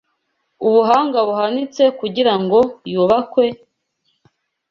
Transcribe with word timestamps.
ubuhanga 0.67 1.17
buhanitse 1.27 1.83
kugira 1.99 2.33
ngo 2.41 2.59
yubakwe 2.91 3.45